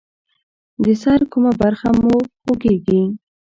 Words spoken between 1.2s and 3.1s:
کومه برخه مو خوږیږي؟